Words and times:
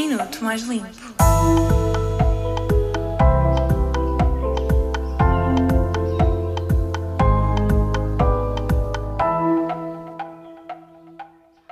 Minuto 0.00 0.44
Mais 0.44 0.62
Limpo. 0.62 0.86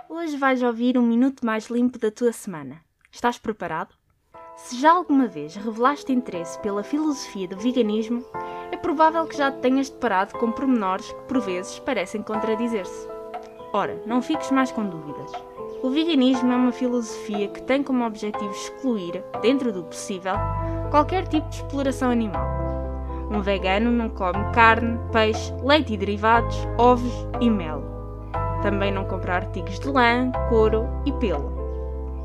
Hoje 0.09 0.37
vais 0.37 0.61
ouvir 0.61 0.99
um 0.99 1.03
minuto 1.03 1.47
mais 1.47 1.67
limpo 1.69 2.01
da 2.01 2.11
tua 2.11 2.33
semana. 2.33 2.81
Estás 3.13 3.39
preparado? 3.39 3.95
Se 4.57 4.81
já 4.81 4.91
alguma 4.91 5.29
vez 5.29 5.55
revelaste 5.55 6.13
interesse 6.13 6.59
pela 6.59 6.83
filosofia 6.83 7.47
do 7.47 7.57
veganismo, 7.57 8.25
é 8.73 8.77
provável 8.77 9.25
que 9.29 9.37
já 9.37 9.53
te 9.53 9.61
tenhas 9.61 9.89
deparado 9.89 10.37
com 10.37 10.51
pormenores 10.51 11.13
que 11.13 11.23
por 11.29 11.41
vezes 11.43 11.79
parecem 11.79 12.25
contradizer-se. 12.25 13.07
Ora, 13.73 14.03
não 14.05 14.21
fiques 14.21 14.51
mais 14.51 14.73
com 14.73 14.85
dúvidas. 14.85 15.31
O 15.83 15.91
veganismo 15.91 16.51
é 16.53 16.57
uma 16.57 16.73
filosofia 16.73 17.49
que 17.49 17.63
tem 17.63 17.83
como 17.83 18.05
objetivo 18.05 18.51
excluir, 18.51 19.23
dentro 19.43 19.73
do 19.73 19.85
possível, 19.85 20.35
qualquer 20.91 21.29
tipo 21.29 21.47
de 21.51 21.57
exploração 21.57 22.11
animal. 22.11 22.47
Um 23.31 23.43
vegano 23.43 23.91
não 23.91 24.09
come 24.09 24.43
carne, 24.53 24.99
peixe, 25.13 25.53
leite 25.63 25.93
e 25.93 25.97
derivados, 25.97 26.57
ovos 26.79 27.13
e 27.41 27.51
mel. 27.51 27.83
Também 28.63 28.91
não 28.91 29.05
compra 29.05 29.35
artigos 29.35 29.79
de 29.79 29.89
lã, 29.89 30.33
couro 30.49 30.89
e 31.05 31.13
pelo. 31.13 31.55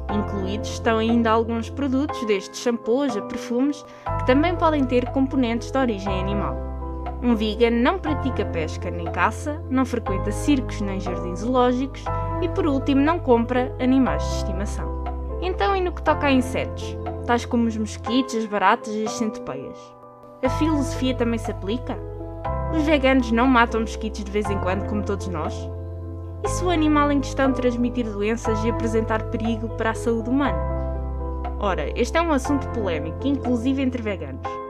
Incluídos 0.09 0.69
estão 0.69 0.99
ainda 0.99 1.31
alguns 1.31 1.69
produtos, 1.69 2.25
desde 2.25 2.55
shampoos 2.55 3.17
a 3.17 3.21
perfumes, 3.21 3.83
que 4.19 4.25
também 4.25 4.55
podem 4.55 4.85
ter 4.85 5.09
componentes 5.11 5.71
de 5.71 5.77
origem 5.77 6.19
animal. 6.19 6.70
Um 7.23 7.35
vegan 7.35 7.69
não 7.69 7.99
pratica 7.99 8.45
pesca 8.45 8.89
nem 8.89 9.05
caça, 9.11 9.63
não 9.69 9.85
frequenta 9.85 10.31
circos 10.31 10.81
nem 10.81 10.99
jardins 10.99 11.39
zoológicos 11.39 12.03
e, 12.41 12.49
por 12.49 12.65
último, 12.65 13.01
não 13.01 13.19
compra 13.19 13.75
animais 13.79 14.23
de 14.23 14.35
estimação. 14.37 15.03
Então, 15.41 15.75
e 15.75 15.81
no 15.81 15.91
que 15.91 16.01
toca 16.01 16.27
a 16.27 16.31
insetos, 16.31 16.97
tais 17.25 17.45
como 17.45 17.67
os 17.67 17.77
mosquitos, 17.77 18.35
as 18.35 18.45
baratas 18.45 18.93
e 18.93 19.05
as 19.05 19.11
centopeias? 19.11 19.77
A 20.43 20.49
filosofia 20.49 21.15
também 21.15 21.37
se 21.37 21.51
aplica? 21.51 21.97
Os 22.75 22.83
veganos 22.83 23.31
não 23.31 23.45
matam 23.45 23.81
mosquitos 23.81 24.23
de 24.23 24.31
vez 24.31 24.49
em 24.49 24.57
quando, 24.59 24.87
como 24.87 25.03
todos 25.03 25.27
nós? 25.27 25.53
E 26.43 26.47
se 26.47 26.63
o 26.63 26.69
animal 26.71 27.11
em 27.11 27.19
questão 27.19 27.53
transmitir 27.53 28.05
doenças 28.05 28.63
e 28.63 28.69
apresentar 28.69 29.23
perigo 29.25 29.69
para 29.69 29.91
a 29.91 29.95
saúde 29.95 30.29
humana? 30.29 30.57
Ora, 31.59 31.91
este 31.95 32.17
é 32.17 32.21
um 32.21 32.31
assunto 32.31 32.67
polémico, 32.69 33.27
inclusive 33.27 33.81
entre 33.83 34.01
veganos. 34.01 34.60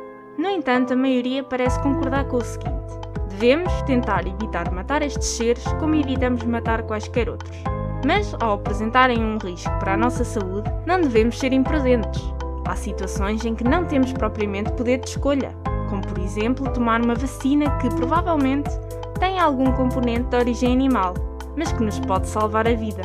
No 0.42 0.50
entanto, 0.50 0.94
a 0.94 0.96
maioria 0.96 1.44
parece 1.44 1.80
concordar 1.84 2.26
com 2.26 2.38
o 2.38 2.42
seguinte: 2.42 2.98
devemos 3.30 3.72
tentar 3.84 4.26
evitar 4.26 4.72
matar 4.72 5.04
estes 5.04 5.28
seres 5.28 5.64
como 5.80 5.94
evitamos 5.94 6.42
matar 6.46 6.82
quaisquer 6.82 7.30
outros. 7.30 7.56
Mas, 8.04 8.34
ao 8.42 8.54
apresentarem 8.54 9.24
um 9.24 9.38
risco 9.38 9.70
para 9.78 9.94
a 9.94 9.98
nossa 9.98 10.24
saúde, 10.24 10.68
não 10.88 11.00
devemos 11.00 11.38
ser 11.38 11.54
imprudentes. 11.54 12.20
Há 12.68 12.76
situações 12.76 13.46
em 13.46 13.54
que 13.54 13.64
não 13.64 13.86
temos 13.86 14.14
propriamente 14.14 14.72
poder 14.72 15.02
de 15.02 15.10
escolha, 15.10 15.56
como 15.88 16.02
por 16.02 16.18
exemplo 16.18 16.74
tomar 16.74 17.02
uma 17.02 17.14
vacina 17.14 17.78
que 17.78 17.90
provavelmente 17.90 18.72
tem 19.20 19.40
algum 19.40 19.72
componente 19.74 20.28
de 20.30 20.38
origem 20.38 20.74
animal, 20.74 21.14
mas 21.56 21.72
que 21.72 21.84
nos 21.84 22.00
pode 22.00 22.28
salvar 22.28 22.68
a 22.68 22.74
vida. 22.74 23.04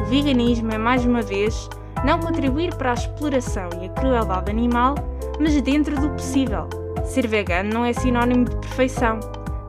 O 0.00 0.06
veganismo 0.06 0.72
é, 0.72 0.78
mais 0.78 1.04
uma 1.04 1.20
vez, 1.20 1.68
não 2.02 2.18
contribuir 2.18 2.74
para 2.76 2.92
a 2.92 2.94
exploração 2.94 3.68
e 3.78 3.86
a 3.86 3.90
crueldade 3.90 4.50
animal, 4.50 4.94
mas 5.42 5.60
dentro 5.60 6.00
do 6.00 6.08
possível. 6.10 6.68
Ser 7.04 7.26
vegano 7.26 7.68
não 7.68 7.84
é 7.84 7.92
sinónimo 7.92 8.44
de 8.44 8.56
perfeição, 8.58 9.18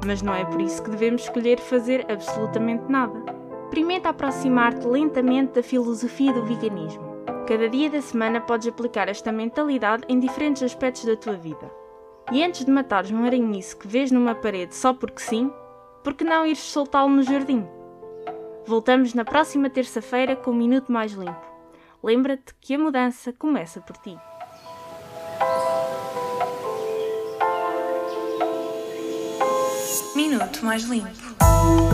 mas 0.06 0.22
não 0.22 0.32
é 0.32 0.46
por 0.46 0.62
isso 0.62 0.84
que 0.84 0.92
devemos 0.92 1.24
escolher 1.24 1.60
fazer 1.60 2.06
absolutamente 2.12 2.84
nada. 2.88 3.20
Experimenta 3.64 4.10
aproximar-te 4.10 4.86
lentamente 4.86 5.54
da 5.54 5.64
filosofia 5.64 6.32
do 6.32 6.46
veganismo. 6.46 7.26
Cada 7.48 7.68
dia 7.68 7.90
da 7.90 8.04
semana 8.04 8.40
podes 8.40 8.68
aplicar 8.68 9.10
esta 9.10 9.32
mentalidade 9.32 10.04
em 10.08 10.20
diferentes 10.20 10.62
aspectos 10.62 11.06
da 11.06 11.16
tua 11.16 11.34
vida. 11.34 11.72
E 12.32 12.44
antes 12.44 12.64
de 12.64 12.72
matares 12.72 13.10
um 13.10 13.26
aranhiço 13.26 13.76
que 13.76 13.88
vês 13.88 14.12
numa 14.12 14.36
parede 14.36 14.76
só 14.76 14.94
porque 14.94 15.22
sim, 15.24 15.52
por 16.04 16.14
que 16.14 16.24
não 16.24 16.46
ires 16.46 16.60
soltá-lo 16.60 17.10
no 17.10 17.24
jardim? 17.24 17.68
Voltamos 18.68 19.16
na 19.16 19.26
próxima 19.26 19.72
terça-feira 19.72 20.36
com 20.36 20.52
um 20.52 20.56
minuto 20.56 20.92
mais 20.92 21.14
limpo. 21.14 21.52
Lembra-te 22.04 22.54
que 22.62 22.76
a 22.76 22.78
mudança 22.78 23.34
começa 23.34 23.82
por 23.82 23.98
ti. 23.98 24.16
minuto 30.30 30.64
mais 30.64 30.84
limpo. 30.84 31.93